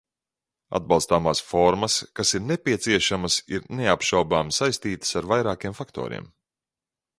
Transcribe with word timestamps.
Atbalstāmās 0.77 1.41
formas, 1.49 1.97
kas 2.19 2.31
ir 2.39 2.43
nepieciešamas, 2.53 3.37
ir, 3.59 3.69
neapšaubāmi, 3.81 4.57
saistītas 4.63 5.15
ar 5.21 5.31
vairākiem 5.35 5.81
faktoriem. 5.83 6.31